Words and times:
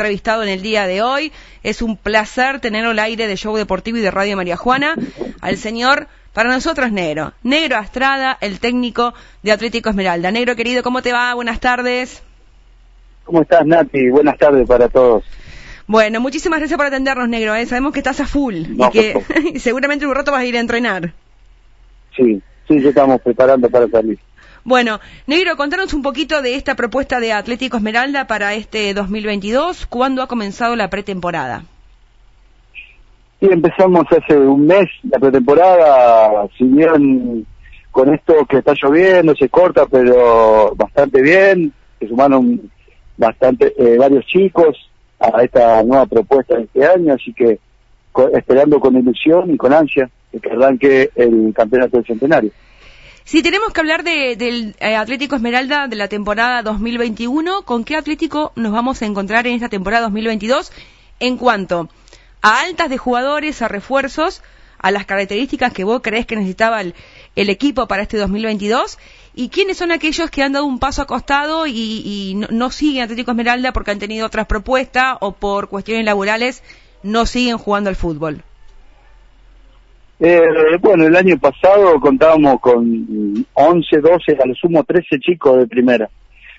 entrevistado 0.00 0.42
en 0.42 0.48
el 0.48 0.62
día 0.62 0.86
de 0.86 1.02
hoy. 1.02 1.30
Es 1.62 1.82
un 1.82 1.94
placer 1.98 2.58
tenerlo 2.58 2.90
al 2.90 2.98
aire 3.00 3.26
de 3.26 3.36
Show 3.36 3.54
Deportivo 3.54 3.98
y 3.98 4.00
de 4.00 4.10
Radio 4.10 4.34
María 4.34 4.56
Juana, 4.56 4.94
al 5.42 5.58
señor, 5.58 6.06
para 6.32 6.48
nosotros, 6.48 6.90
Negro. 6.90 7.34
Negro 7.42 7.76
Astrada, 7.76 8.38
el 8.40 8.60
técnico 8.60 9.12
de 9.42 9.52
Atlético 9.52 9.90
Esmeralda. 9.90 10.30
Negro 10.30 10.56
querido, 10.56 10.82
¿cómo 10.82 11.02
te 11.02 11.12
va? 11.12 11.34
Buenas 11.34 11.60
tardes. 11.60 12.22
¿Cómo 13.24 13.42
estás, 13.42 13.66
Nati? 13.66 14.08
Buenas 14.08 14.38
tardes 14.38 14.66
para 14.66 14.88
todos. 14.88 15.22
Bueno, 15.86 16.18
muchísimas 16.18 16.60
gracias 16.60 16.78
por 16.78 16.86
atendernos, 16.86 17.28
Negro. 17.28 17.54
¿eh? 17.54 17.66
Sabemos 17.66 17.92
que 17.92 17.98
estás 17.98 18.20
a 18.20 18.26
full 18.26 18.54
y 18.54 18.90
que 18.90 19.20
seguramente 19.58 20.06
un 20.06 20.14
rato 20.14 20.32
vas 20.32 20.40
a 20.40 20.46
ir 20.46 20.56
a 20.56 20.60
entrenar. 20.60 21.12
Sí, 22.16 22.40
sí, 22.66 22.80
ya 22.80 22.88
estamos 22.88 23.20
preparando 23.20 23.68
para 23.68 23.86
salir. 23.88 24.18
Bueno, 24.64 25.00
Negro, 25.26 25.56
contanos 25.56 25.94
un 25.94 26.02
poquito 26.02 26.42
de 26.42 26.54
esta 26.54 26.74
propuesta 26.74 27.18
de 27.18 27.32
Atlético 27.32 27.78
Esmeralda 27.78 28.26
para 28.26 28.54
este 28.54 28.92
2022. 28.92 29.86
¿Cuándo 29.86 30.22
ha 30.22 30.26
comenzado 30.26 30.76
la 30.76 30.90
pretemporada? 30.90 31.64
Sí, 33.40 33.48
empezamos 33.50 34.04
hace 34.10 34.36
un 34.36 34.66
mes 34.66 34.86
la 35.02 35.18
pretemporada, 35.18 36.46
si 36.58 36.70
con 37.90 38.14
esto 38.14 38.34
que 38.46 38.58
está 38.58 38.74
lloviendo 38.74 39.34
se 39.34 39.48
corta, 39.48 39.86
pero 39.86 40.74
bastante 40.76 41.22
bien, 41.22 41.72
se 41.98 42.06
sumaron 42.06 42.70
bastante 43.16 43.72
eh, 43.78 43.96
varios 43.96 44.26
chicos 44.26 44.76
a 45.18 45.42
esta 45.42 45.82
nueva 45.82 46.04
propuesta 46.06 46.56
de 46.56 46.64
este 46.64 46.86
año, 46.86 47.14
así 47.14 47.32
que 47.32 47.58
esperando 48.34 48.78
con 48.78 48.96
ilusión 48.96 49.50
y 49.50 49.56
con 49.56 49.72
ansia 49.72 50.10
que 50.30 50.50
arranque 50.50 51.10
el 51.14 51.52
campeonato 51.54 51.96
del 51.96 52.06
centenario. 52.06 52.50
Si 53.24 53.42
tenemos 53.42 53.72
que 53.72 53.80
hablar 53.80 54.02
del 54.02 54.74
eh, 54.80 54.96
Atlético 54.96 55.36
Esmeralda 55.36 55.86
de 55.86 55.96
la 55.96 56.08
temporada 56.08 56.62
2021, 56.62 57.62
¿con 57.62 57.84
qué 57.84 57.96
Atlético 57.96 58.52
nos 58.56 58.72
vamos 58.72 59.02
a 59.02 59.06
encontrar 59.06 59.46
en 59.46 59.54
esta 59.54 59.68
temporada 59.68 60.04
2022 60.04 60.72
en 61.20 61.36
cuanto 61.36 61.88
a 62.42 62.60
altas 62.62 62.88
de 62.88 62.98
jugadores, 62.98 63.62
a 63.62 63.68
refuerzos, 63.68 64.42
a 64.78 64.90
las 64.90 65.04
características 65.04 65.72
que 65.72 65.84
vos 65.84 66.00
creés 66.02 66.26
que 66.26 66.34
necesitaba 66.34 66.80
el, 66.80 66.94
equipo 67.36 67.86
para 67.86 68.02
este 68.02 68.16
2022? 68.16 68.98
¿Y 69.34 69.50
quiénes 69.50 69.76
son 69.76 69.92
aquellos 69.92 70.30
que 70.30 70.42
han 70.42 70.52
dado 70.52 70.64
un 70.64 70.78
paso 70.78 71.02
acostado 71.02 71.66
y, 71.66 71.72
y 71.72 72.34
no, 72.34 72.48
no, 72.50 72.70
siguen 72.70 73.04
Atlético 73.04 73.30
Esmeralda 73.30 73.72
porque 73.72 73.92
han 73.92 74.00
tenido 74.00 74.26
otras 74.26 74.46
propuestas 74.46 75.18
o 75.20 75.32
por 75.32 75.68
cuestiones 75.68 76.04
laborales 76.04 76.62
no 77.02 77.26
siguen 77.26 77.58
jugando 77.58 77.90
al 77.90 77.96
fútbol? 77.96 78.42
Eh, 80.22 80.76
bueno, 80.82 81.06
el 81.06 81.16
año 81.16 81.38
pasado 81.38 81.98
contábamos 81.98 82.60
con 82.60 83.46
11, 83.54 84.00
12, 84.00 84.36
a 84.42 84.46
lo 84.46 84.54
sumo 84.54 84.84
13 84.84 85.18
chicos 85.18 85.58
de 85.58 85.66
primera. 85.66 86.10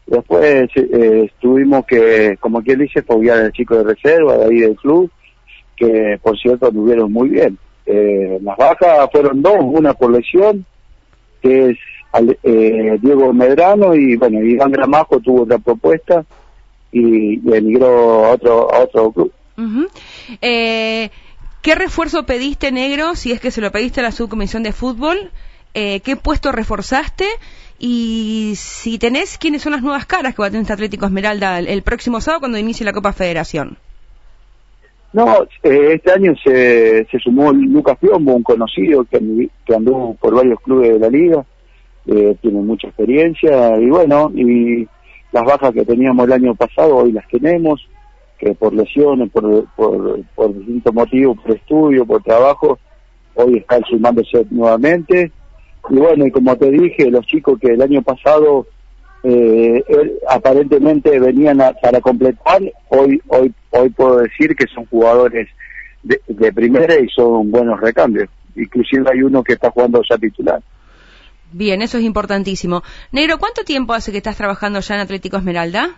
Después 0.08 0.68
eh, 0.76 1.30
tuvimos 1.40 1.86
que, 1.86 2.38
como 2.40 2.64
quien 2.64 2.80
dice, 2.80 3.04
foguear 3.04 3.38
al 3.38 3.52
chico 3.52 3.78
de 3.78 3.94
reserva 3.94 4.36
de 4.38 4.46
ahí 4.46 4.60
del 4.62 4.76
club, 4.76 5.12
que 5.76 6.20
por 6.24 6.38
cierto 6.40 6.68
anduvieron 6.68 7.12
muy 7.12 7.30
bien. 7.30 7.58
Eh, 7.86 8.40
las 8.42 8.58
bajas 8.58 9.10
fueron 9.12 9.44
dos, 9.44 9.58
una 9.60 9.94
por 9.94 10.12
lesión, 10.12 10.66
que 11.42 11.70
es 11.70 11.78
eh, 12.44 12.98
Diego 13.00 13.32
Medrano, 13.32 13.94
y 13.94 14.16
bueno, 14.16 14.42
Iván 14.42 14.72
Gramajo 14.72 15.20
tuvo 15.20 15.44
otra 15.44 15.60
propuesta 15.60 16.26
y, 16.92 17.34
emigró 17.56 18.26
a 18.26 18.30
otro, 18.32 18.74
a 18.74 18.80
otro 18.80 19.12
club. 19.12 19.32
eh, 20.42 21.10
¿Qué 21.62 21.76
refuerzo 21.76 22.26
pediste, 22.26 22.72
negro, 22.72 23.16
si 23.16 23.32
es 23.32 23.40
que 23.40 23.52
se 23.52 23.62
lo 23.62 23.72
pediste 23.72 24.00
a 24.00 24.04
la 24.04 24.12
subcomisión 24.12 24.64
de 24.64 24.72
fútbol? 24.72 25.30
Eh, 25.76 26.00
¿Qué 26.00 26.16
puesto 26.16 26.52
reforzaste? 26.52 27.26
Y 27.78 28.54
si 28.56 28.98
tenés, 28.98 29.38
¿quiénes 29.38 29.62
son 29.62 29.74
las 29.74 29.84
nuevas 29.84 30.08
caras 30.08 30.34
que 30.34 30.42
va 30.42 30.48
a 30.48 30.50
tener 30.50 30.64
este 30.64 30.74
Atlético 30.74 31.06
Esmeralda 31.06 31.60
el, 31.60 31.84
próximo 31.84 32.20
sábado 32.20 32.42
cuando 32.42 32.58
inicie 32.58 32.84
la 32.84 32.94
Copa 32.94 33.14
Federación? 33.14 33.78
No, 35.14 35.44
eh, 35.62 35.94
este 35.94 36.12
año 36.12 36.34
se, 36.44 37.06
se 37.12 37.20
sumó 37.20 37.52
Lucas 37.52 37.98
Piombo, 38.00 38.34
un 38.34 38.44
conocido 38.44 39.04
que, 39.04 39.20
que 39.66 39.76
anduvo 39.76 40.16
por 40.16 40.34
varios 40.34 40.60
clubes 40.62 40.94
de 40.94 41.00
la 41.00 41.10
liga, 41.10 41.46
eh, 42.08 42.36
tiene 42.42 42.62
mucha 42.62 42.88
experiencia 42.88 43.78
y 43.78 43.88
bueno, 43.88 44.32
y 44.34 44.88
las 45.32 45.44
bajas 45.44 45.74
que 45.74 45.86
teníamos 45.86 46.26
el 46.26 46.34
año 46.34 46.56
pasado 46.56 46.96
hoy 46.98 47.12
las 47.12 47.28
tenemos 47.28 47.88
que 48.42 48.56
por 48.56 48.74
lesiones, 48.74 49.30
por, 49.32 49.68
por, 49.76 50.58
distintos 50.58 50.94
motivos, 50.94 51.38
por 51.40 51.56
estudio, 51.56 52.06
por 52.06 52.24
trabajo, 52.24 52.80
hoy 53.36 53.58
están 53.58 53.84
sumándose 53.88 54.46
nuevamente. 54.50 55.32
Y 55.90 55.96
bueno, 55.96 56.26
y 56.26 56.32
como 56.32 56.56
te 56.58 56.72
dije, 56.72 57.12
los 57.12 57.26
chicos 57.28 57.60
que 57.60 57.68
el 57.68 57.82
año 57.82 58.02
pasado 58.02 58.66
eh, 59.24 59.84
aparentemente 60.28 61.20
venían 61.20 61.60
para 61.82 62.02
completar, 62.02 62.62
hoy, 62.90 63.22
hoy, 63.28 63.54
hoy 63.70 63.90
puedo 63.92 64.18
decir 64.18 64.56
que 64.56 64.66
son 64.74 64.86
jugadores 64.88 65.48
de, 66.02 66.20
de 66.28 66.52
primera 66.52 67.00
y 67.00 67.08
son 67.10 67.52
buenos 67.52 67.80
recambios. 67.80 68.28
Inclusive 68.56 69.06
hay 69.14 69.22
uno 69.22 69.44
que 69.44 69.54
está 69.54 69.70
jugando 69.70 70.02
ya 70.10 70.18
titular. 70.18 70.62
Bien, 71.52 71.82
eso 71.84 72.00
es 72.00 72.04
importantísimo. 72.04 72.82
Negro, 73.12 73.38
¿cuánto 73.38 73.64
tiempo 73.64 73.94
hace 73.94 74.12
que 74.12 74.18
estás 74.18 74.38
trabajando 74.38 74.80
ya 74.80 74.96
en 74.96 75.02
Atlético 75.02 75.38
Esmeralda? 75.38 75.92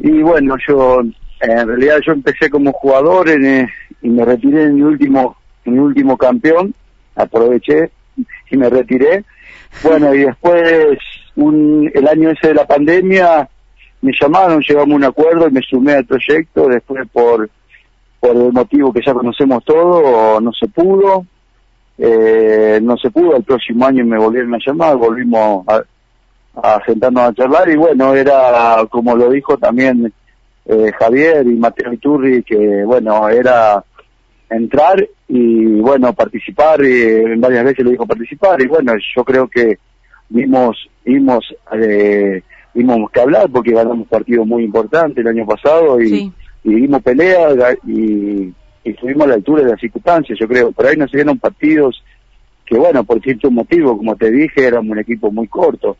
Y 0.00 0.22
bueno, 0.22 0.56
yo, 0.66 1.00
en 1.40 1.68
realidad 1.68 1.98
yo 2.04 2.12
empecé 2.12 2.48
como 2.50 2.72
jugador 2.72 3.28
en, 3.28 3.44
eh, 3.44 3.68
y 4.02 4.08
me 4.08 4.24
retiré 4.24 4.64
en 4.64 4.76
mi 4.76 4.82
último, 4.82 5.36
en 5.64 5.74
mi 5.74 5.78
último 5.78 6.16
campeón, 6.16 6.74
aproveché 7.14 7.90
y 8.50 8.56
me 8.56 8.70
retiré. 8.70 9.24
Bueno, 9.82 10.14
y 10.14 10.24
después, 10.24 10.98
un, 11.36 11.90
el 11.94 12.08
año 12.08 12.30
ese 12.30 12.48
de 12.48 12.54
la 12.54 12.66
pandemia, 12.66 13.48
me 14.02 14.12
llamaron, 14.18 14.62
llegamos 14.66 14.94
a 14.94 14.96
un 14.96 15.04
acuerdo 15.04 15.48
y 15.48 15.52
me 15.52 15.60
sumé 15.60 15.92
al 15.92 16.06
proyecto, 16.06 16.68
después 16.68 17.06
por, 17.12 17.50
por 18.18 18.36
el 18.36 18.52
motivo 18.52 18.92
que 18.92 19.02
ya 19.04 19.12
conocemos 19.12 19.62
todo, 19.64 20.40
no 20.40 20.52
se 20.52 20.66
pudo, 20.68 21.26
eh, 21.98 22.80
no 22.82 22.96
se 22.96 23.10
pudo, 23.10 23.36
el 23.36 23.44
próximo 23.44 23.86
año 23.86 24.04
me 24.06 24.18
volvieron 24.18 24.54
a 24.54 24.58
llamar, 24.64 24.96
volvimos 24.96 25.68
a, 25.68 25.82
a 26.54 26.82
sentarnos 26.84 27.22
a 27.22 27.34
charlar 27.34 27.68
y 27.68 27.76
bueno, 27.76 28.14
era 28.14 28.84
como 28.90 29.16
lo 29.16 29.30
dijo 29.30 29.56
también 29.56 30.12
eh, 30.66 30.92
Javier 30.98 31.46
y 31.46 31.56
Mateo 31.56 31.92
Iturri, 31.92 32.42
que 32.42 32.84
bueno, 32.84 33.28
era 33.28 33.82
entrar 34.48 35.06
y 35.28 35.64
bueno, 35.80 36.12
participar, 36.12 36.84
y 36.84 37.36
varias 37.36 37.64
veces 37.64 37.84
lo 37.84 37.90
dijo 37.90 38.06
participar 38.06 38.60
y 38.60 38.66
bueno, 38.66 38.92
yo 39.14 39.24
creo 39.24 39.48
que 39.48 39.78
vimos, 40.28 40.76
vimos, 41.04 41.54
eh, 41.72 42.42
vimos 42.74 43.10
que 43.10 43.20
hablar 43.20 43.48
porque 43.50 43.72
ganamos 43.72 43.98
un 43.98 44.04
partido 44.04 44.44
muy 44.44 44.64
importante 44.64 45.20
el 45.20 45.28
año 45.28 45.46
pasado 45.46 46.00
y, 46.02 46.32
y 46.64 46.74
dimos 46.74 47.02
pelea 47.02 47.50
y, 47.86 48.52
y 48.84 48.90
estuvimos 48.90 49.24
a 49.24 49.28
la 49.28 49.34
altura 49.34 49.62
de 49.62 49.70
las 49.70 49.80
circunstancias, 49.80 50.38
yo 50.38 50.48
creo, 50.48 50.72
por 50.72 50.86
ahí 50.86 50.96
nos 50.96 51.12
dieron 51.12 51.38
partidos 51.38 52.02
que 52.66 52.76
bueno, 52.76 53.02
por 53.02 53.20
cierto 53.20 53.50
motivo, 53.50 53.96
como 53.96 54.14
te 54.14 54.30
dije, 54.30 54.64
éramos 54.64 54.92
un 54.92 54.98
equipo 54.98 55.32
muy 55.32 55.48
corto 55.48 55.96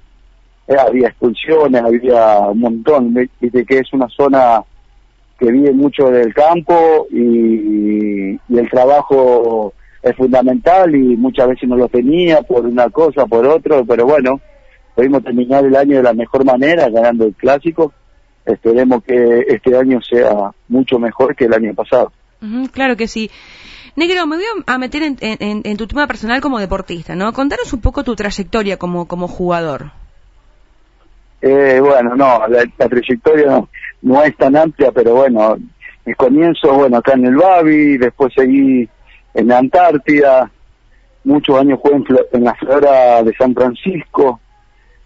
había 0.79 1.09
expulsiones, 1.09 1.83
había 1.83 2.39
un 2.41 2.61
montón, 2.61 3.15
viste 3.15 3.65
que 3.65 3.79
es 3.79 3.93
una 3.93 4.09
zona 4.09 4.63
que 5.39 5.51
vive 5.51 5.73
mucho 5.73 6.11
del 6.11 6.33
campo 6.35 7.07
y, 7.11 8.39
el 8.57 8.69
trabajo 8.71 9.73
es 10.03 10.15
fundamental 10.17 10.95
y 10.95 11.17
muchas 11.17 11.49
veces 11.49 11.69
no 11.69 11.77
lo 11.77 11.89
tenía 11.89 12.43
por 12.43 12.67
una 12.67 12.91
cosa, 12.91 13.27
por 13.27 13.47
otro, 13.47 13.85
pero 13.87 14.05
bueno, 14.05 14.41
pudimos 14.95 15.25
terminar 15.25 15.65
el 15.65 15.75
año 15.75 15.97
de 15.97 16.03
la 16.03 16.13
mejor 16.13 16.45
manera, 16.45 16.91
ganando 16.91 17.25
el 17.25 17.35
clásico. 17.35 17.93
Esperemos 18.45 19.03
que 19.03 19.47
este 19.49 19.77
año 19.77 20.01
sea 20.03 20.51
mucho 20.69 20.99
mejor 20.99 21.35
que 21.35 21.47
el 21.47 21.55
año 21.55 21.75
pasado. 21.75 22.13
claro 22.73 22.97
que 22.97 23.09
sí. 23.09 23.31
Negro, 23.97 24.27
me 24.27 24.37
voy 24.37 24.45
a 24.67 24.79
meter 24.79 25.03
en, 25.03 25.17
en, 25.21 25.77
tu 25.77 25.87
tema 25.87 26.07
personal 26.07 26.41
como 26.41 26.59
deportista, 26.59 27.15
¿no? 27.15 27.33
Contanos 27.33 27.73
un 27.73 27.81
poco 27.81 28.05
tu 28.05 28.15
trayectoria 28.15 28.77
como, 28.77 29.07
como 29.07 29.27
jugador. 29.27 29.93
Eh, 31.43 31.81
bueno, 31.81 32.15
no, 32.17 32.47
la, 32.49 32.67
trayectoria 32.89 33.65
no, 34.03 34.23
es 34.23 34.37
tan 34.37 34.57
amplia, 34.57 34.93
pero 34.93 35.15
bueno, 35.15 35.57
el 36.05 36.17
comienzo, 36.17 36.75
bueno, 36.75 36.99
acá 36.99 37.15
en 37.15 37.27
el 37.27 37.37
Babi, 37.37 37.97
después 37.97 38.33
seguí 38.35 38.89
en 39.33 39.49
la 39.49 39.59
Antártida, 39.59 40.51
muchos 41.25 41.59
años 41.59 41.79
jugué 41.81 42.03
en, 42.33 42.45
la 42.45 42.55
Flora 42.57 43.23
de 43.23 43.33
San 43.35 43.55
Francisco, 43.55 44.39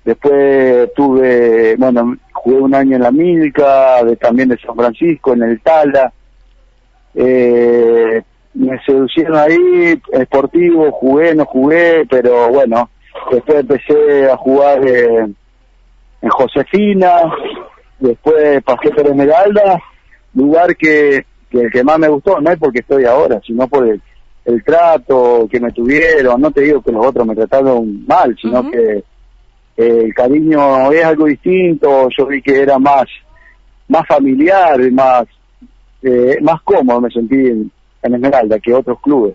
después 0.05 0.93
tuve, 0.95 1.77
bueno, 1.77 2.17
jugué 2.33 2.57
un 2.57 2.75
año 2.75 2.97
en 2.97 3.03
la 3.03 3.13
Milca, 3.13 4.03
de, 4.03 4.17
también 4.17 4.49
de 4.49 4.59
San 4.59 4.75
Francisco, 4.75 5.35
en 5.35 5.43
el 5.45 5.61
Tala, 5.61 6.13
eh, 7.15 8.23
me 8.55 8.83
seducieron 8.85 9.37
ahí, 9.37 10.01
esportivo, 10.13 10.91
jugué, 10.91 11.33
no 11.37 11.45
jugué, 11.45 12.05
pero 12.11 12.49
bueno, 12.49 12.91
después 13.31 13.61
empecé 13.61 14.29
a 14.29 14.37
jugar... 14.37 14.81
Eh, 14.85 15.29
en 16.25 16.31
Josefina, 16.31 17.33
después 17.99 18.63
pasé 18.65 18.91
por 18.91 19.07
Esmeralda, 19.07 19.79
lugar 20.33 20.75
que, 20.75 21.27
que 21.51 21.61
el 21.61 21.71
que 21.71 21.85
más 21.85 21.99
me 21.99 22.09
gustó, 22.09 22.41
no 22.41 22.51
es 22.51 22.59
porque 22.59 22.79
estoy 22.79 23.05
ahora, 23.05 23.41
sino 23.47 23.69
por 23.69 23.87
el, 23.87 24.01
el 24.47 24.65
trato 24.65 25.47
que 25.51 25.61
me 25.61 25.71
tuvieron, 25.71 26.41
no 26.41 26.51
te 26.51 26.63
digo 26.63 26.81
que 26.81 26.93
los 26.93 27.07
otros 27.07 27.27
me 27.27 27.35
trataron 27.35 28.07
mal, 28.07 28.35
sino 28.41 28.71
que 28.71 29.05
el 29.77 30.15
cariño 30.15 30.91
es 30.93 31.05
algo 31.05 31.27
distinto, 31.27 32.09
yo 32.17 32.27
vi 32.27 32.41
que 32.41 32.63
era 32.63 32.79
más 32.79 33.07
más 33.89 34.07
familiar, 34.07 34.81
más, 34.93 35.27
eh, 36.03 36.39
más 36.41 36.63
cómodo 36.63 37.03
me 37.03 37.11
sentí 37.11 37.37
en, 37.37 37.71
Esmeralda 38.03 38.59
que 38.59 38.73
otros 38.75 39.01
clubes. 39.01 39.35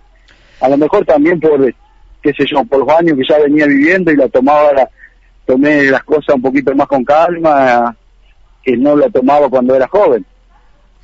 A 0.62 0.70
lo 0.70 0.78
mejor 0.78 1.04
también 1.04 1.40
por, 1.40 1.74
qué 2.22 2.34
sé 2.34 2.46
yo, 2.46 2.64
por 2.66 2.80
los 2.80 2.90
años 2.90 3.18
que 3.18 3.24
ya 3.28 3.40
venía 3.40 3.66
viviendo 3.66 4.12
y 4.12 4.16
la 4.16 4.28
tomaba, 4.30 4.74
la, 4.74 4.90
tomé 5.50 5.86
las 5.86 6.04
cosas 6.04 6.36
un 6.36 6.44
poquito 6.44 6.76
más 6.76 6.88
con 6.88 7.04
calma, 7.04 7.96
que 8.62 8.78
no 8.78 8.96
la 8.96 9.10
tomaba 9.10 9.50
cuando 9.50 9.74
era 9.74 9.88
joven. 9.88 10.24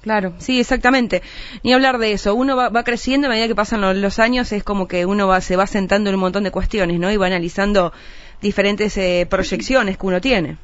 Claro, 0.04 0.34
sí, 0.38 0.60
exactamente. 0.60 1.24
Ni 1.64 1.74
hablar 1.74 1.98
de 1.98 2.12
eso. 2.12 2.36
Uno 2.36 2.56
va, 2.56 2.84
creciendo 2.84 3.26
a 3.26 3.32
medida 3.32 3.48
que 3.48 3.56
pasan 3.56 3.82
los, 4.00 4.20
años, 4.20 4.52
es 4.52 4.64
como 4.64 4.88
que 4.88 5.08
uno 5.08 5.28
va, 5.28 5.42
se 5.42 5.56
va 5.56 5.66
sentando 5.66 6.12
en 6.12 6.16
un 6.18 6.22
montón 6.22 6.44
de 6.44 6.52
cuestiones, 6.52 7.00
¿no? 7.00 7.12
Y 7.12 7.18
va 7.18 7.26
analizando 7.26 7.92
diferentes 8.40 8.96
eh, 8.98 9.26
proyecciones 9.28 9.98
que 9.98 10.06
uno 10.06 10.22
tiene. 10.22 10.58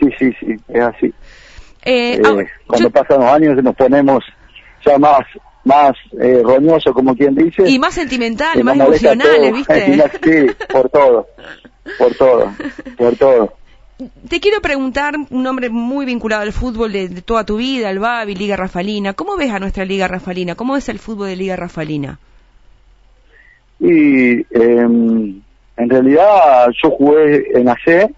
Sí, 0.00 0.08
sí, 0.18 0.32
sí, 0.40 0.56
es 0.68 0.82
así. 0.82 1.06
Eh, 1.84 2.14
eh, 2.14 2.46
cuando 2.66 2.90
pasan 2.90 3.20
los 3.20 3.28
años 3.28 3.62
nos 3.62 3.76
ponemos 3.76 4.24
ya 4.86 4.96
más 4.96 5.26
más 5.64 5.92
eh, 6.20 6.40
roñoso, 6.42 6.92
como 6.92 7.14
quien 7.14 7.34
dice. 7.34 7.68
Y 7.68 7.78
más 7.78 7.94
sentimental, 7.94 8.62
más 8.64 8.74
emocionales, 8.74 9.52
¿viste? 9.68 10.10
sí, 10.22 10.64
por 10.72 10.88
todo, 10.88 11.28
por 11.98 12.14
todo, 12.14 12.52
por 12.96 13.16
todo. 13.16 13.52
Te 14.28 14.40
quiero 14.40 14.60
preguntar, 14.60 15.14
un 15.30 15.46
hombre 15.46 15.68
muy 15.68 16.06
vinculado 16.06 16.42
al 16.42 16.52
fútbol 16.52 16.92
de, 16.92 17.08
toda 17.22 17.44
tu 17.44 17.56
vida, 17.56 17.88
al 17.88 17.98
Babi, 17.98 18.34
Liga 18.34 18.56
Rafalina, 18.56 19.12
¿cómo 19.12 19.36
ves 19.36 19.52
a 19.52 19.60
nuestra 19.60 19.84
Liga 19.84 20.08
Rafalina? 20.08 20.54
¿Cómo 20.54 20.74
ves 20.74 20.88
el 20.88 20.98
fútbol 20.98 21.28
de 21.28 21.36
Liga 21.36 21.56
Rafalina? 21.56 22.18
Y 23.78 24.46
em, 24.50 25.40
en 25.76 25.90
realidad 25.90 26.68
yo 26.82 26.90
jugué 26.90 27.58
en 27.58 27.68
AC, 27.68 28.10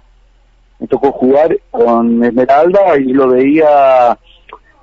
me 0.79 0.87
tocó 0.87 1.13
jugar 1.13 1.57
con 1.71 2.23
Esmeralda 2.25 2.99
y 2.99 3.13
lo 3.13 3.29
veía 3.29 4.19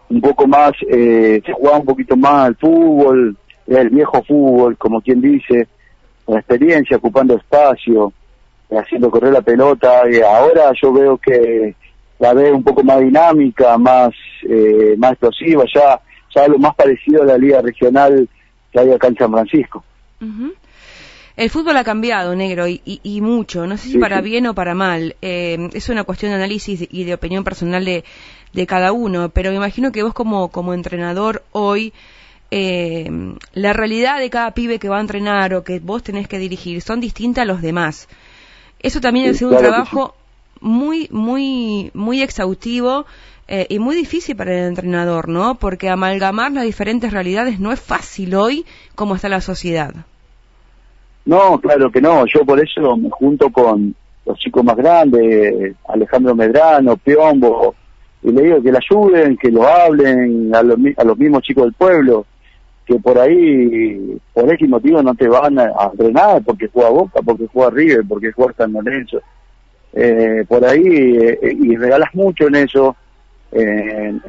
un 0.10 0.22
poco 0.22 0.48
más, 0.48 0.74
eh, 0.88 1.42
se 1.45 1.54
jugaba 1.54 1.77
un 1.77 1.86
poquito 1.86 2.16
más 2.16 2.48
al 2.48 2.56
fútbol, 2.56 3.38
el 3.68 3.89
viejo 3.89 4.22
fútbol, 4.24 4.77
como 4.77 5.01
quien 5.01 5.22
dice, 5.22 5.68
con 6.25 6.38
experiencia, 6.38 6.98
ocupando 6.98 7.36
espacio, 7.36 8.12
haciendo 8.72 9.12
correr 9.12 9.34
la 9.34 9.42
pelota, 9.42 10.04
y 10.10 10.22
ahora 10.22 10.72
yo 10.82 10.94
veo 10.94 11.18
que 11.18 11.76
la 12.20 12.34
veo 12.34 12.56
un 12.56 12.64
poco 12.64 12.84
más 12.84 13.00
dinámica, 13.00 13.78
más, 13.78 14.12
eh, 14.48 14.96
más 14.98 15.14
explosiva, 15.14 15.64
ya, 15.74 16.00
ya 16.36 16.48
lo 16.48 16.58
más 16.58 16.76
parecido 16.76 17.24
a 17.24 17.26
la 17.26 17.38
liga 17.38 17.62
regional 17.62 18.28
que 18.72 18.80
hay 18.80 18.92
acá 18.92 19.08
en 19.08 19.16
San 19.16 19.32
Francisco. 19.32 19.84
El 21.36 21.50
fútbol 21.50 21.78
ha 21.78 21.84
cambiado, 21.84 22.36
negro, 22.36 22.68
y, 22.68 22.82
y, 22.86 23.22
mucho. 23.22 23.66
No 23.66 23.78
sé 23.78 23.90
si 23.90 23.98
para 23.98 24.22
bien 24.22 24.46
o 24.46 24.54
para 24.54 24.76
mal. 24.76 25.16
Eh, 25.22 25.70
es 25.74 25.90
una 25.90 26.04
cuestión 26.04 26.32
de 26.32 26.36
análisis 26.36 26.88
y 26.90 27.04
de 27.04 27.14
opinión 27.14 27.44
personal 27.44 27.84
de, 27.84 28.04
de 28.54 28.68
cada 28.68 28.92
uno, 28.92 29.30
pero 29.30 29.50
me 29.50 29.58
imagino 29.58 29.92
que 29.92 30.04
vos 30.04 30.14
como, 30.14 30.50
como 30.50 30.74
entrenador 30.74 31.44
hoy, 31.52 31.94
eh, 32.52 33.10
la 33.54 33.74
realidad 33.74 34.20
de 34.20 34.30
cada 34.30 34.52
pibe 34.52 34.78
que 34.78 34.90
va 34.90 34.98
a 34.98 35.02
entrenar 35.02 35.54
o 35.54 35.64
que 35.64 35.80
vos 35.80 36.04
tenés 36.04 36.28
que 36.28 36.38
dirigir 36.38 36.82
son 36.82 37.00
distintas 37.00 37.44
a 37.44 37.46
los 37.46 37.62
demás. 37.62 38.08
Eso 38.81 39.00
también 39.00 39.30
ha 39.30 39.33
sido 39.33 39.51
un 39.51 39.57
trabajo 39.57 40.16
muy, 40.60 41.07
muy, 41.12 41.92
muy 41.94 42.22
exhaustivo 42.22 43.06
eh, 43.48 43.68
y 43.69 43.80
muy 43.80 43.95
difícil 43.95 44.36
para 44.36 44.54
el 44.54 44.68
entrenador, 44.68 45.28
¿no? 45.28 45.56
Porque 45.56 45.89
amalgamar 45.89 46.51
las 46.51 46.63
diferentes 46.63 47.12
realidades 47.12 47.60
no 47.60 47.72
es 47.72 47.80
fácil 47.80 48.33
hoy 48.36 48.66
como 48.95 49.16
está 49.16 49.30
la 49.30 49.42
sociedad. 49.42 49.94
No, 51.25 51.60
claro 51.60 51.92
que 51.92 52.01
no. 52.01 52.25
Yo 52.25 52.45
por 52.45 52.60
eso 52.60 52.98
me 52.98 53.10
junto 53.10 53.50
con 53.51 53.95
los 54.25 54.38
chicos 54.39 54.63
más 54.63 54.78
grandes, 54.78 55.75
Alejandro 55.88 56.36
Medrano, 56.36 56.98
Piombo, 56.98 57.75
y 58.24 58.31
le 58.31 58.42
digo 58.44 58.62
que 58.62 58.72
le 58.72 58.77
ayuden, 58.77 59.38
que 59.38 59.51
lo 59.51 59.68
hablen 59.68 60.54
a 60.56 60.62
los, 60.62 60.77
a 60.98 61.04
los 61.04 61.18
mismos 61.18 61.42
chicos 61.44 61.66
del 61.66 61.74
pueblo, 61.74 62.25
que 62.86 62.95
por 62.95 63.18
ahí, 63.19 64.18
por 64.33 64.51
ese 64.54 64.68
motivo 64.68 65.01
no 65.01 65.16
te 65.16 65.28
van 65.28 65.60
a, 65.60 65.72
entrenar 65.92 66.42
porque 66.44 66.68
juega 66.68 66.89
Boca, 66.89 67.22
porque 67.22 67.48
juega 67.51 67.69
River, 67.69 68.01
porque 68.07 68.31
juega 68.31 68.54
San 68.54 68.74
Lorenzo. 68.74 69.22
Eh, 69.94 70.45
por 70.48 70.66
ahí, 70.66 70.81
eh, 70.86 71.57
y 71.60 71.75
regalas 71.75 72.13
mucho 72.16 72.48
en 72.48 72.56
eso, 72.56 72.95
en, 73.51 74.22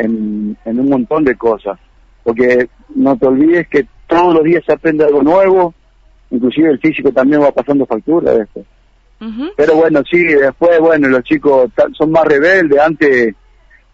en, 0.64 0.80
un 0.80 0.88
montón 0.88 1.24
de 1.24 1.36
cosas. 1.36 1.78
Porque 2.24 2.68
no 2.94 3.16
te 3.16 3.26
olvides 3.26 3.68
que 3.68 3.86
todos 4.06 4.34
los 4.34 4.44
días 4.44 4.62
se 4.66 4.72
aprende 4.72 5.04
algo 5.04 5.22
nuevo, 5.22 5.74
inclusive 6.30 6.70
el 6.70 6.78
físico 6.78 7.12
también 7.12 7.42
va 7.42 7.52
pasando 7.52 7.86
factura 7.86 8.32
de 8.32 8.42
esto. 8.42 8.64
Pero 9.56 9.76
bueno, 9.76 10.02
sí, 10.10 10.20
después, 10.24 10.80
bueno, 10.80 11.08
los 11.08 11.22
chicos 11.22 11.70
son 11.96 12.10
más 12.10 12.24
rebeldes, 12.24 12.80
antes 12.80 13.34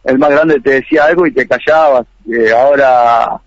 el 0.04 0.19
más 0.19 0.31
grande 0.31 0.58
te 0.61 0.70
decía 0.70 1.04
algo 1.04 1.26
y 1.26 1.32
te 1.32 1.46
callabas, 1.46 2.06
eh, 2.32 2.50
ahora 2.50 3.38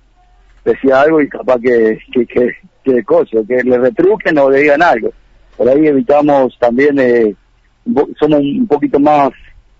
decía 0.64 1.02
algo 1.02 1.22
y 1.22 1.30
capaz 1.30 1.60
que, 1.60 2.00
que, 2.12 2.26
que, 2.26 2.52
que, 2.84 3.04
cosa, 3.04 3.38
que 3.48 3.64
le 3.64 3.78
retruquen 3.78 4.38
o 4.38 4.50
le 4.50 4.60
digan 4.60 4.82
algo. 4.82 5.12
Por 5.58 5.70
ahí 5.70 5.88
evitamos 5.88 6.58
también, 6.60 7.00
eh, 7.00 7.36
somos 8.20 8.40
un 8.40 8.68
poquito 8.68 9.00
más 9.00 9.32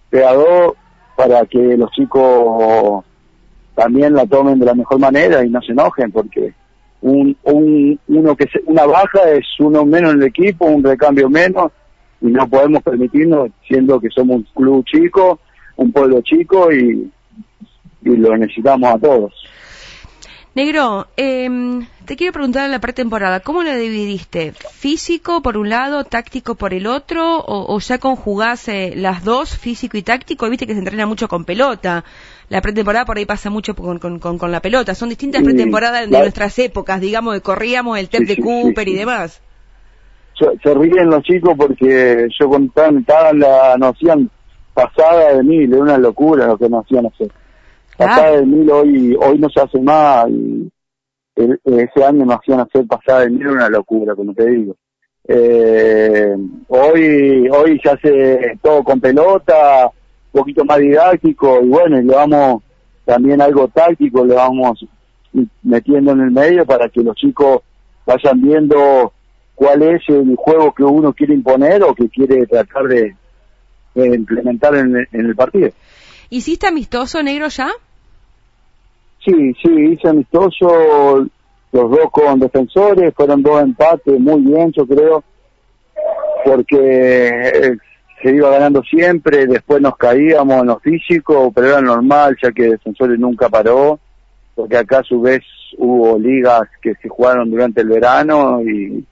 pegador 0.10 0.76
para 1.16 1.46
que 1.46 1.78
los 1.78 1.92
chicos 1.92 3.04
también 3.76 4.14
la 4.14 4.26
tomen 4.26 4.60
de 4.60 4.66
la 4.66 4.74
mejor 4.74 5.00
manera 5.00 5.44
y 5.46 5.50
no 5.50 5.62
se 5.62 5.72
enojen 5.72 6.12
porque 6.12 6.54
un, 7.02 7.36
un 7.44 8.00
uno 8.08 8.36
que 8.36 8.48
una 8.66 8.86
baja 8.86 9.30
es 9.32 9.46
uno 9.60 9.86
menos 9.86 10.14
en 10.14 10.22
el 10.22 10.28
equipo, 10.28 10.66
un 10.66 10.84
recambio 10.84 11.30
menos 11.30 11.72
y 12.20 12.28
no 12.28 12.48
podemos 12.48 12.84
permitirnos 12.84 13.50
siendo 13.68 14.00
que 14.00 14.10
somos 14.10 14.38
un 14.38 14.48
club 14.54 14.86
chico 14.86 15.40
un 15.82 15.92
pueblo 15.92 16.22
chico 16.22 16.72
y, 16.72 17.12
lo 18.04 18.36
necesitamos 18.38 18.94
a 18.94 18.98
todos. 18.98 19.34
Negro, 20.54 21.08
em, 21.16 21.88
te 22.06 22.18
quiero 22.18 22.34
preguntar 22.34 22.66
en 22.66 22.72
la 22.72 22.80
pretemporada, 22.80 23.40
¿cómo 23.40 23.64
la 23.64 23.74
dividiste? 23.78 24.52
¿Físico 24.52 25.42
por 25.42 25.56
un 25.56 25.70
lado, 25.70 26.04
táctico 26.04 26.56
por 26.56 26.74
el 26.74 26.88
otro? 26.88 27.42
¿O, 27.48 27.80
ya 27.80 28.00
conjugás 28.00 28.68
eh, 28.68 28.92
las 28.98 29.24
dos, 29.24 29.58
físico 29.58 29.96
y 29.96 30.02
táctico? 30.02 30.50
Viste 30.50 30.68
que 30.68 30.74
se 30.74 30.80
entrena 30.80 31.06
mucho 31.06 31.30
con 31.30 31.46
pelota. 31.46 32.04
La 32.50 32.60
pretemporada 32.60 33.06
por 33.06 33.18
ahí 33.18 33.26
pasa 33.26 33.50
mucho 33.50 33.76
con, 33.76 33.98
con, 34.20 34.52
la 34.52 34.60
pelota. 34.60 34.94
Son 34.94 35.08
distintas 35.08 35.42
pretemporadas 35.42 36.10
de 36.10 36.20
nuestras 36.20 36.60
épocas, 36.60 37.00
digamos, 37.00 37.34
que 37.36 37.42
corríamos 37.42 37.98
el 37.98 38.10
TEP 38.10 38.28
de 38.28 38.38
Cooper 38.38 38.90
y 38.90 38.96
demás. 38.96 39.42
Se, 40.38 40.74
ríen 40.74 41.10
los 41.10 41.24
chicos 41.24 41.54
porque 41.58 42.28
yo 42.38 42.50
contaba 42.50 43.32
la 43.32 43.78
noción 43.78 44.30
pasada 44.74 45.34
de 45.38 45.44
mil, 45.44 45.72
es 45.72 45.80
una 45.80 45.98
locura 45.98 46.48
lo 46.48 46.58
que 46.58 46.68
nos 46.68 46.84
hacían 46.84 47.06
hacer. 47.06 47.32
Pasada 48.06 48.38
de 48.38 48.46
mil 48.46 48.72
hoy, 48.72 49.16
hoy 49.20 49.40
no 49.40 49.50
se 49.50 49.62
hace 49.62 49.80
más 49.80 50.30
y 50.30 50.72
ese 51.36 52.04
año 52.04 52.26
nos 52.26 52.40
hacían 52.40 52.60
hacer 52.60 52.86
pasada 52.88 53.22
de 53.22 53.30
mil, 53.30 53.48
una 53.48 53.70
locura, 53.70 54.16
como 54.16 54.34
te 54.34 54.50
digo. 54.50 54.76
Eh, 55.28 56.36
hoy, 56.68 57.48
hoy 57.50 57.80
se 57.80 57.90
hace 57.90 58.60
todo 58.62 58.84
con 58.84 59.00
pelota, 59.00 59.92
un 60.34 60.40
poquito 60.40 60.66
más 60.66 60.80
didáctico 60.80 61.62
y 61.64 61.70
bueno, 61.70 62.00
y 62.00 62.04
le 62.04 62.14
vamos 62.14 62.64
también 63.06 63.42
algo 63.42 63.68
táctico, 63.68 64.26
le 64.26 64.36
vamos 64.36 64.86
metiendo 65.64 66.12
en 66.12 66.22
el 66.22 66.32
medio 66.32 66.66
para 66.66 66.90
que 66.90 67.02
los 67.02 67.16
chicos 67.16 67.62
vayan 68.06 68.42
viendo 68.42 69.14
cuál 69.56 69.84
es 69.84 70.02
el 70.08 70.36
juego 70.36 70.74
que 70.74 70.84
uno 70.84 71.14
quiere 71.14 71.34
imponer 71.34 71.84
o 71.84 71.94
que 71.94 72.10
quiere 72.10 72.46
tratar 72.48 72.84
de, 72.88 73.16
implementar 73.96 74.76
en, 74.76 75.08
el 75.12 75.36
partido. 75.36 75.70
¿Hiciste 76.30 76.68
amistoso 76.68 77.22
negro 77.22 77.48
ya? 77.48 77.70
Sí, 79.24 79.54
sí, 79.62 79.70
hice 79.70 80.08
amistoso, 80.08 81.28
los 81.72 81.92
dos 81.92 82.12
con 82.12 82.40
defensores, 82.40 83.14
fueron 83.14 83.44
dos 83.44 83.62
empates 83.62 84.20
muy 84.20 84.42
bien, 84.42 84.72
yo 84.72 84.86
creo, 84.86 85.24
porque 86.44 87.28
eh, 87.30 87.78
se 88.22 88.32
iba 88.32 88.50
ganando 88.50 88.82
siempre, 88.84 89.46
después 89.46 89.82
nos 89.82 89.96
caíamos 89.98 90.62
en 90.62 90.68
lo 90.68 90.80
físico, 90.80 91.52
pero 91.54 91.68
era 91.68 91.82
normal, 91.82 92.36
ya 92.42 92.52
que 92.52 92.70
defensores 92.72 93.20
nunca 93.20 93.48
paró, 93.48 94.00
porque 94.56 94.78
acá 94.78 95.00
a 95.00 95.04
su 95.04 95.22
vez 95.22 95.44
hubo 95.78 96.18
ligas 96.18 96.64
que 96.82 96.96
se 96.96 97.08
jugaron 97.08 97.50
durante 97.50 97.82
el 97.82 97.90
verano 97.90 98.62
y, 98.62 99.06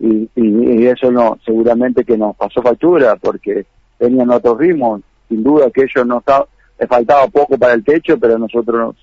y, 0.00 0.86
eso 0.86 1.10
no, 1.10 1.38
seguramente 1.44 2.04
que 2.04 2.16
nos 2.16 2.36
pasó 2.36 2.62
factura, 2.62 3.16
porque 3.16 3.64
tenían 3.98 4.30
otro 4.30 4.56
ritmo. 4.56 5.00
Sin 5.28 5.42
duda 5.42 5.70
que 5.70 5.82
ellos 5.82 6.06
no 6.06 6.18
estaban, 6.18 6.46
les 6.78 6.88
faltaba 6.88 7.26
poco 7.28 7.56
para 7.56 7.74
el 7.74 7.84
techo, 7.84 8.18
pero 8.18 8.38
nosotros 8.38 8.94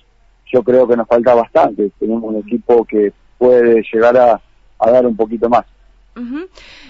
yo 0.52 0.62
creo 0.62 0.86
que 0.86 0.96
nos 0.96 1.08
falta 1.08 1.34
bastante. 1.34 1.90
Tenemos 1.98 2.22
un 2.22 2.36
equipo 2.36 2.84
que 2.84 3.12
puede 3.38 3.82
llegar 3.92 4.16
a, 4.16 4.40
dar 4.78 5.06
un 5.06 5.16
poquito 5.16 5.48
más. 5.48 5.64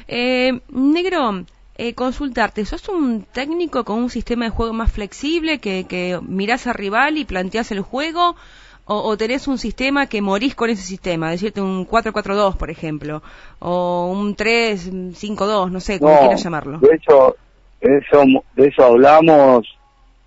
eh, 0.08 0.60
negro, 0.70 1.44
eh, 1.76 1.94
consultarte, 1.94 2.64
¿sos 2.64 2.88
un 2.88 3.22
técnico 3.22 3.84
con 3.84 3.98
un 3.98 4.10
sistema 4.10 4.46
de 4.46 4.50
juego 4.50 4.72
más 4.72 4.90
flexible 4.90 5.58
que, 5.58 5.84
que 5.84 6.18
mirás 6.26 6.66
al 6.66 6.74
rival 6.74 7.16
y 7.16 7.24
planteas 7.24 7.70
el 7.70 7.80
juego? 7.80 8.36
O, 8.84 9.16
tenés 9.16 9.46
un 9.46 9.58
sistema 9.58 10.06
que 10.06 10.20
morís 10.20 10.56
con 10.56 10.68
ese 10.68 10.82
sistema, 10.82 11.30
decirte 11.30 11.60
un 11.60 11.86
4-4-2, 11.86 12.56
por 12.56 12.68
ejemplo, 12.68 13.22
o 13.60 14.10
un 14.12 14.36
3-5-2, 14.36 15.70
no 15.70 15.78
sé, 15.78 16.00
como 16.00 16.18
quieras 16.18 16.42
llamarlo. 16.42 16.78
De 16.78 16.96
hecho, 16.96 17.36
eso, 17.80 18.24
de 18.56 18.66
eso 18.66 18.84
hablamos 18.84 19.78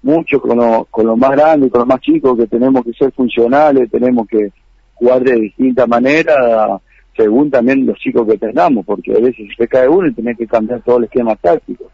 mucho 0.05 0.39
con 0.39 0.57
lo, 0.57 0.85
con 0.91 1.07
los 1.07 1.17
más 1.17 1.31
grandes, 1.31 1.71
con 1.71 1.79
los 1.79 1.87
más 1.87 1.99
chicos, 1.99 2.37
que 2.37 2.45
tenemos 2.45 2.85
que 2.85 2.93
ser 2.93 3.11
funcionales, 3.11 3.89
tenemos 3.89 4.27
que 4.27 4.51
jugar 4.93 5.23
de 5.23 5.33
distinta 5.33 5.87
manera, 5.87 6.79
según 7.17 7.49
también 7.49 7.87
los 7.87 7.97
chicos 7.97 8.27
que 8.27 8.37
tengamos, 8.37 8.85
porque 8.85 9.13
a 9.13 9.19
veces 9.19 9.47
se 9.57 9.67
cae 9.67 9.89
uno 9.89 10.07
y 10.07 10.13
tenés 10.13 10.37
que 10.37 10.45
cambiar 10.45 10.81
todo 10.81 10.99
el 10.99 11.05
esquema 11.05 11.35
táctico. 11.35 11.91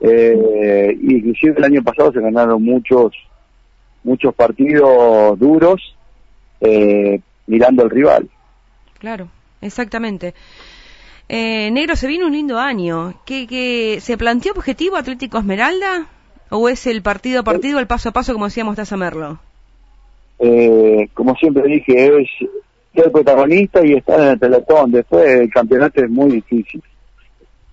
eh, 0.00 0.98
inclusive 1.02 1.54
el 1.56 1.64
año 1.64 1.82
pasado 1.82 2.12
se 2.12 2.20
ganaron 2.20 2.62
muchos 2.62 3.12
muchos 4.02 4.34
partidos 4.34 5.38
duros 5.38 5.94
eh, 6.60 7.20
mirando 7.46 7.82
al 7.82 7.90
rival. 7.90 8.28
Claro, 8.98 9.28
exactamente. 9.62 10.34
Eh, 11.28 11.70
Negro, 11.70 11.96
se 11.96 12.06
viene 12.06 12.26
un 12.26 12.32
lindo 12.32 12.58
año. 12.58 13.14
¿Qué, 13.24 13.46
qué, 13.46 13.98
se 14.00 14.18
planteó 14.18 14.52
objetivo 14.52 14.96
Atlético 14.96 15.38
Esmeralda? 15.38 16.06
¿O 16.50 16.68
es 16.68 16.86
el 16.86 17.02
partido 17.02 17.40
a 17.40 17.44
partido, 17.44 17.78
el 17.78 17.86
paso 17.86 18.08
a 18.08 18.12
paso, 18.12 18.32
como 18.32 18.46
decíamos 18.46 18.76
Taza 18.76 18.96
Merlo? 18.96 19.38
Eh, 20.38 21.08
como 21.14 21.34
siempre 21.36 21.62
dije, 21.64 22.06
es 22.06 22.28
ser 22.94 23.12
protagonista 23.12 23.84
y 23.86 23.94
estar 23.94 24.20
en 24.20 24.28
el 24.28 24.38
pelotón. 24.38 24.90
Después 24.90 25.28
el 25.28 25.50
campeonato 25.50 26.02
es 26.02 26.10
muy 26.10 26.32
difícil, 26.32 26.82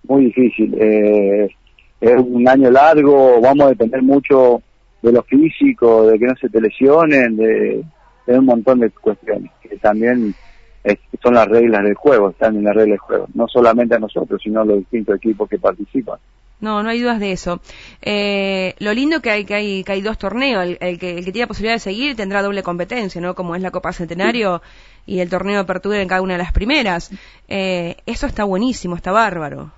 muy 0.03 0.25
difícil. 0.25 0.75
Eh, 0.79 1.50
es 2.00 2.15
un 2.17 2.48
año 2.48 2.69
largo, 2.69 3.41
vamos 3.41 3.65
a 3.65 3.69
depender 3.69 4.03
mucho 4.03 4.62
de 5.01 5.12
lo 5.12 5.24
físico, 5.24 6.05
de 6.07 6.19
que 6.19 6.25
no 6.25 6.36
se 6.36 6.50
te 6.50 6.62
lesionen, 6.62 7.36
de, 7.36 7.84
de 8.27 8.39
un 8.39 8.46
montón 8.46 8.79
de 8.79 8.91
cuestiones 8.91 9.51
que 9.62 9.77
también 9.77 10.34
es, 10.84 10.98
son 11.22 11.34
las 11.34 11.48
reglas 11.48 11.84
del 11.84 11.96
juego, 11.96 12.29
están 12.29 12.55
en 12.57 12.63
las 12.63 12.75
reglas 12.75 12.91
del 12.91 13.00
juego, 13.00 13.27
no 13.34 13.48
solamente 13.48 13.96
a 13.96 14.00
nosotros, 14.00 14.41
sino 14.43 14.62
a 14.62 14.65
los 14.65 14.79
distintos 14.79 15.15
equipos 15.15 15.50
que 15.50 15.57
participan. 15.57 16.19
No, 16.59 16.81
no 16.81 16.89
hay 16.89 17.01
dudas 17.01 17.19
de 17.19 17.31
eso. 17.31 17.59
Eh, 18.01 18.73
lo 18.79 18.93
lindo 18.93 19.21
que 19.21 19.29
hay 19.29 19.45
que 19.45 19.53
hay 19.53 19.83
que 19.83 19.91
hay 19.91 20.01
dos 20.01 20.17
torneos. 20.17 20.63
El, 20.63 20.77
el, 20.81 20.97
que 20.99 21.17
el 21.17 21.25
que 21.25 21.31
tiene 21.31 21.47
posibilidad 21.47 21.75
de 21.75 21.79
seguir 21.79 22.15
tendrá 22.15 22.41
doble 22.41 22.63
competencia, 22.63 23.21
¿no? 23.21 23.35
Como 23.35 23.55
es 23.55 23.61
la 23.61 23.71
Copa 23.71 23.93
Centenario 23.93 24.61
y 25.05 25.19
el 25.19 25.29
torneo 25.29 25.55
de 25.55 25.61
apertura 25.61 26.01
en 26.01 26.07
cada 26.07 26.21
una 26.21 26.33
de 26.33 26.39
las 26.39 26.51
primeras. 26.51 27.11
Eh, 27.47 27.97
eso 28.05 28.25
está 28.25 28.43
buenísimo, 28.43 28.95
está 28.95 29.11
bárbaro. 29.11 29.71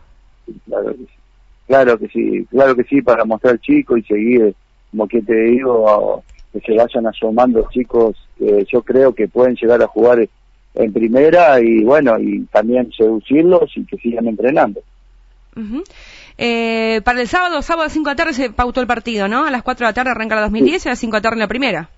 Claro 0.66 0.92
que 0.92 0.98
sí. 0.98 1.08
Claro 1.68 2.00
que 2.00 2.08
sí, 2.08 2.48
claro 2.50 2.76
que 2.76 2.84
sí, 2.86 3.02
para 3.04 3.26
mostrar 3.26 3.60
chico 3.60 3.96
y 3.96 4.02
seguir, 4.02 4.56
como 4.90 5.08
que 5.08 5.22
te 5.22 5.36
digo, 5.36 6.24
que 6.52 6.62
se 6.62 6.76
vayan 6.76 7.06
asomando 7.06 7.68
chicos 7.72 8.18
que 8.40 8.66
yo 8.72 8.82
creo 8.82 9.14
que 9.14 9.28
pueden 9.28 9.56
llegar 9.56 9.80
a 9.84 9.88
jugar 9.88 10.28
en 10.74 10.94
primera 10.94 11.62
y 11.62 11.84
bueno, 11.84 12.18
y 12.20 12.42
también 12.46 12.92
seducirlos 12.92 13.72
y 13.78 13.86
que 13.86 13.98
sigan 13.98 14.28
entrenando. 14.28 14.82
Uh 15.56 15.60
-huh. 15.60 15.84
Eh, 16.42 17.02
para 17.04 17.20
el 17.20 17.28
sábado, 17.28 17.62
sábado 17.62 17.82
a 17.82 17.86
las 17.88 17.94
5 17.94 18.10
de 18.10 18.12
la 18.14 18.16
tarde 18.16 18.34
se 18.34 18.50
pautó 18.50 18.80
el 18.80 18.88
partido, 18.88 19.28
¿no? 19.28 19.46
A 19.46 19.52
las 19.52 19.62
4 19.62 19.86
de 19.86 19.90
la 19.90 19.94
tarde 19.94 20.12
arranca 20.12 20.36
la 20.36 20.42
2010 20.44 20.82
sí. 20.82 20.88
y 20.88 20.90
a 20.90 20.92
las 20.94 21.00
5 21.00 21.12
de 21.12 21.18
la 21.18 21.22
tarde 21.22 21.38
la 21.38 21.48
primera. 21.50 21.90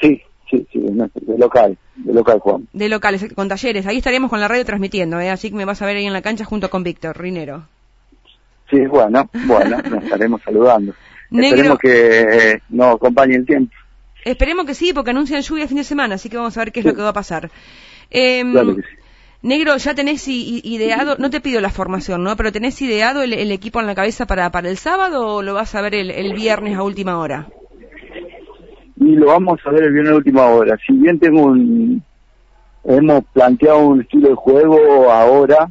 Sí, 0.00 0.20
sí, 0.50 0.66
sí, 0.72 0.80
de 0.80 1.38
local, 1.38 1.78
de 1.94 2.12
local, 2.12 2.40
Juan. 2.40 2.66
De 2.72 2.88
locales, 2.88 3.32
con 3.32 3.48
talleres. 3.48 3.86
Ahí 3.86 3.98
estaríamos 3.98 4.28
con 4.28 4.40
la 4.40 4.48
radio 4.48 4.64
transmitiendo, 4.64 5.20
¿eh? 5.20 5.30
así 5.30 5.50
que 5.50 5.56
me 5.56 5.64
vas 5.64 5.80
a 5.82 5.86
ver 5.86 5.98
ahí 5.98 6.06
en 6.06 6.12
la 6.12 6.20
cancha 6.20 6.44
junto 6.44 6.68
con 6.68 6.82
Víctor 6.82 7.16
Rinero. 7.16 7.62
Sí, 8.68 8.84
bueno, 8.86 9.30
bueno, 9.46 9.78
nos 9.88 10.02
estaremos 10.02 10.42
saludando. 10.42 10.92
Negro. 11.30 11.48
Esperemos 11.48 11.78
que 11.78 12.20
eh, 12.20 12.62
nos 12.70 12.96
acompañe 12.96 13.36
el 13.36 13.46
tiempo. 13.46 13.72
Esperemos 14.24 14.66
que 14.66 14.74
sí, 14.74 14.92
porque 14.92 15.10
anuncian 15.10 15.42
lluvia 15.42 15.62
el 15.62 15.68
fin 15.68 15.78
de 15.78 15.84
semana, 15.84 16.16
así 16.16 16.28
que 16.28 16.38
vamos 16.38 16.56
a 16.56 16.60
ver 16.60 16.72
qué 16.72 16.80
es 16.80 16.84
sí. 16.84 16.88
lo 16.88 16.96
que 16.96 17.02
va 17.02 17.10
a 17.10 17.12
pasar. 17.12 17.52
Eh, 18.10 18.42
claro 18.50 18.74
que 18.74 18.82
sí. 18.82 18.88
Negro, 19.46 19.76
ya 19.76 19.94
tenés 19.94 20.26
ideado, 20.26 21.14
no 21.20 21.30
te 21.30 21.40
pido 21.40 21.60
la 21.60 21.70
formación, 21.70 22.24
¿no? 22.24 22.34
Pero 22.34 22.50
tenés 22.50 22.82
ideado 22.82 23.22
el, 23.22 23.32
el 23.32 23.52
equipo 23.52 23.78
en 23.78 23.86
la 23.86 23.94
cabeza 23.94 24.26
para, 24.26 24.50
para 24.50 24.68
el 24.68 24.76
sábado 24.76 25.36
o 25.36 25.42
lo 25.42 25.54
vas 25.54 25.72
a 25.76 25.82
ver 25.82 25.94
el, 25.94 26.10
el, 26.10 26.34
viernes 26.34 26.76
a 26.76 26.82
última 26.82 27.16
hora? 27.20 27.46
Y 28.96 29.14
lo 29.14 29.26
vamos 29.26 29.60
a 29.64 29.70
ver 29.70 29.84
el 29.84 29.92
viernes 29.92 30.14
a 30.14 30.16
última 30.16 30.46
hora. 30.46 30.76
Si 30.84 30.92
bien 30.94 31.20
tengo 31.20 31.44
un, 31.44 32.02
hemos 32.82 33.24
planteado 33.26 33.86
un 33.86 34.00
estilo 34.00 34.30
de 34.30 34.34
juego 34.34 35.12
ahora, 35.12 35.68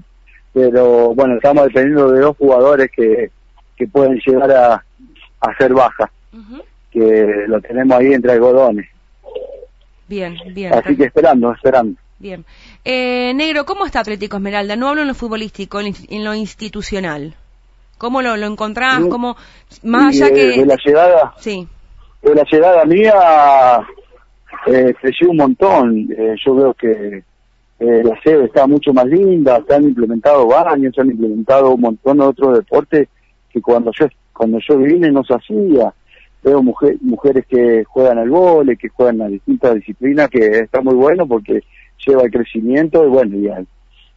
pero 0.53 1.13
bueno, 1.13 1.35
estamos 1.35 1.65
dependiendo 1.65 2.13
de 2.13 2.21
dos 2.21 2.37
jugadores 2.37 2.89
que, 2.95 3.29
que 3.75 3.87
pueden 3.89 4.17
llegar 4.25 4.51
a, 4.51 4.85
a 5.41 5.57
ser 5.57 5.73
bajas, 5.73 6.09
uh 6.31 6.37
-huh. 6.37 6.63
que 6.91 7.43
lo 7.47 7.59
tenemos 7.59 7.99
ahí 7.99 8.13
entre 8.13 8.31
algodones. 8.31 8.87
Bien, 10.07 10.33
bien. 10.53 10.73
Así 10.73 10.95
que 10.95 11.03
esperando, 11.03 11.51
esperando. 11.51 11.99
Bien. 12.19 12.45
Eh, 12.83 13.33
Negro, 13.35 13.65
¿cómo 13.65 13.85
está 13.85 13.99
Atlético 13.99 14.37
Esmeralda? 14.37 14.75
No 14.75 14.89
hablo 14.89 15.01
en 15.01 15.07
lo 15.07 15.13
futbolístico, 15.13 15.79
en 15.81 16.23
lo 16.23 16.33
institucional. 16.33 17.35
¿Cómo 17.97 18.21
lo, 18.21 18.35
lo 18.35 18.47
encontrás? 18.47 18.99
¿Cómo, 19.09 19.37
más 19.83 20.15
allá 20.15 20.27
de, 20.27 20.33
que... 20.33 20.59
De 20.59 20.65
la 20.65 20.77
llegada, 20.83 21.33
sí. 21.37 21.67
de 22.21 22.35
la 22.35 22.43
llegada 22.43 22.85
mía, 22.85 23.13
eh, 24.67 24.93
creció 24.99 25.29
un 25.31 25.37
montón. 25.37 26.09
Eh, 26.17 26.35
yo 26.45 26.55
veo 26.55 26.73
que 26.73 27.23
eh, 27.79 28.03
la 28.03 28.19
sede 28.21 28.45
está 28.45 28.67
mucho 28.67 28.93
más 28.93 29.05
linda, 29.05 29.63
se 29.67 29.73
han 29.73 29.83
implementado 29.83 30.47
baños, 30.47 30.93
se 30.93 31.01
han 31.01 31.11
implementado 31.11 31.71
un 31.71 31.81
montón 31.81 32.17
de 32.17 32.25
otros 32.25 32.57
deportes 32.57 33.07
que 33.49 33.61
cuando 33.61 33.91
yo 33.97 34.07
cuando 34.33 34.59
yo 34.67 34.77
vine 34.77 35.11
no 35.11 35.23
se 35.23 35.33
hacía. 35.33 35.93
Veo 36.43 36.61
mujer, 36.61 36.97
mujeres 37.01 37.45
que 37.47 37.85
juegan 37.85 38.19
al 38.19 38.29
vole, 38.29 38.75
que 38.77 38.89
juegan 38.89 39.21
a 39.21 39.27
distintas 39.27 39.75
disciplinas, 39.75 40.29
que 40.29 40.59
está 40.59 40.81
muy 40.81 40.93
bueno 40.93 41.25
porque 41.25 41.63
lleva 42.05 42.23
al 42.23 42.31
crecimiento 42.31 43.05
y 43.05 43.09
bueno, 43.09 43.37
y 43.37 43.47
al, 43.49 43.67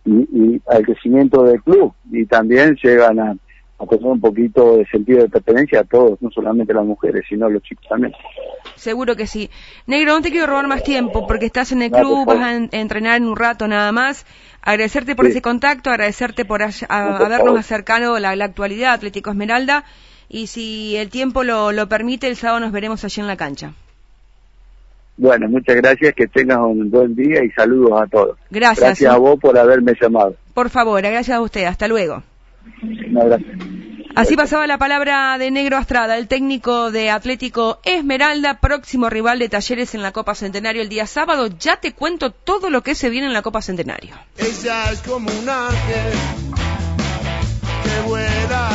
y, 0.04 0.12
y 0.32 0.62
al 0.66 0.82
crecimiento 0.84 1.42
del 1.44 1.62
club. 1.62 1.92
Y 2.10 2.26
también 2.26 2.76
llegan 2.82 3.18
a, 3.18 3.36
a 3.78 3.86
tener 3.86 4.06
un 4.06 4.20
poquito 4.20 4.78
de 4.78 4.86
sentido 4.86 5.22
de 5.22 5.28
pertenencia 5.28 5.80
a 5.80 5.84
todos, 5.84 6.20
no 6.20 6.30
solamente 6.30 6.74
las 6.74 6.84
mujeres, 6.84 7.24
sino 7.28 7.48
los 7.48 7.62
chicos 7.62 7.86
también. 7.88 8.12
Seguro 8.74 9.14
que 9.14 9.26
sí. 9.26 9.50
Negro, 9.86 10.14
no 10.14 10.20
te 10.20 10.30
quiero 10.30 10.46
robar 10.46 10.66
más 10.66 10.82
tiempo 10.82 11.26
porque 11.26 11.46
estás 11.46 11.72
en 11.72 11.82
el 11.82 11.90
club, 11.90 12.26
vas 12.26 12.38
a 12.38 12.56
en, 12.56 12.68
entrenar 12.72 13.16
en 13.16 13.24
un 13.24 13.36
rato 13.36 13.68
nada 13.68 13.92
más. 13.92 14.26
Agradecerte 14.62 15.14
por 15.14 15.26
sí. 15.26 15.30
ese 15.32 15.42
contacto, 15.42 15.90
agradecerte 15.90 16.44
por 16.44 16.62
a, 16.62 16.70
a, 16.88 17.16
habernos 17.18 17.58
acercado 17.58 18.18
la, 18.18 18.34
la 18.34 18.44
actualidad 18.44 18.94
Atlético 18.94 19.30
Esmeralda 19.30 19.84
y 20.28 20.48
si 20.48 20.96
el 20.96 21.08
tiempo 21.08 21.42
lo, 21.44 21.72
lo 21.72 21.88
permite, 21.88 22.26
el 22.26 22.36
sábado 22.36 22.60
nos 22.60 22.72
veremos 22.72 23.04
allí 23.04 23.20
en 23.20 23.26
la 23.28 23.36
cancha. 23.36 23.72
Bueno, 25.18 25.48
muchas 25.48 25.74
gracias, 25.76 26.14
que 26.14 26.28
tengas 26.28 26.58
un 26.58 26.90
buen 26.90 27.14
día 27.14 27.44
y 27.44 27.50
saludos 27.50 28.00
a 28.00 28.06
todos. 28.06 28.38
Gracias. 28.50 28.86
Gracias 28.86 29.12
a 29.12 29.18
vos 29.18 29.38
por 29.38 29.58
haberme 29.58 29.92
llamado. 30.00 30.36
Por 30.54 30.70
favor, 30.70 31.02
gracias 31.02 31.36
a 31.36 31.40
usted, 31.40 31.64
hasta 31.64 31.88
luego. 31.88 32.22
No, 32.82 33.26
gracias. 33.26 33.58
Así 34.14 34.36
pasaba 34.36 34.66
la 34.66 34.78
palabra 34.78 35.36
de 35.38 35.50
Negro 35.50 35.76
Astrada, 35.76 36.16
el 36.18 36.28
técnico 36.28 36.90
de 36.90 37.10
Atlético 37.10 37.80
Esmeralda, 37.84 38.58
próximo 38.60 39.10
rival 39.10 39.38
de 39.38 39.48
Talleres 39.48 39.94
en 39.94 40.02
la 40.02 40.12
Copa 40.12 40.34
Centenario 40.34 40.82
el 40.82 40.88
día 40.88 41.06
sábado. 41.06 41.48
Ya 41.58 41.76
te 41.76 41.92
cuento 41.92 42.30
todo 42.30 42.70
lo 42.70 42.82
que 42.82 42.94
se 42.94 43.10
viene 43.10 43.26
en 43.26 43.32
la 43.32 43.42
Copa 43.42 43.62
Centenario. 43.62 44.14
Ella 44.36 44.90
es 44.92 45.02
como 45.02 45.30
un 45.30 45.48
ángel 45.48 46.12
que 47.84 48.08
vuela 48.08 48.70